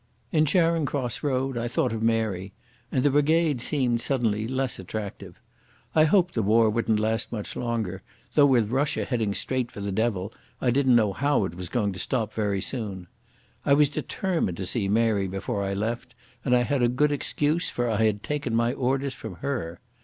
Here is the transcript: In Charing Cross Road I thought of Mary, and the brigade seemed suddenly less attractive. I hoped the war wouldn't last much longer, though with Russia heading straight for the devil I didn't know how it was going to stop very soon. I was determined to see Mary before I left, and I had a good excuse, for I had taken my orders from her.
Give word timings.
In 0.31 0.47
Charing 0.47 0.87
Cross 0.87 1.21
Road 1.21 1.59
I 1.59 1.67
thought 1.67 1.93
of 1.93 2.01
Mary, 2.01 2.53
and 2.91 3.03
the 3.03 3.11
brigade 3.11 3.61
seemed 3.61 4.01
suddenly 4.01 4.47
less 4.47 4.79
attractive. 4.79 5.39
I 5.93 6.05
hoped 6.05 6.33
the 6.33 6.41
war 6.41 6.71
wouldn't 6.71 6.99
last 6.99 7.31
much 7.31 7.55
longer, 7.55 8.01
though 8.33 8.47
with 8.47 8.71
Russia 8.71 9.05
heading 9.05 9.35
straight 9.35 9.71
for 9.71 9.79
the 9.79 9.91
devil 9.91 10.33
I 10.59 10.71
didn't 10.71 10.95
know 10.95 11.13
how 11.13 11.45
it 11.45 11.53
was 11.53 11.69
going 11.69 11.93
to 11.93 11.99
stop 11.99 12.33
very 12.33 12.61
soon. 12.61 13.05
I 13.63 13.73
was 13.75 13.89
determined 13.89 14.57
to 14.57 14.65
see 14.65 14.87
Mary 14.87 15.27
before 15.27 15.63
I 15.63 15.75
left, 15.75 16.15
and 16.43 16.55
I 16.55 16.63
had 16.63 16.81
a 16.81 16.87
good 16.87 17.11
excuse, 17.11 17.69
for 17.69 17.87
I 17.87 18.03
had 18.03 18.23
taken 18.23 18.55
my 18.55 18.73
orders 18.73 19.13
from 19.13 19.35
her. 19.35 19.79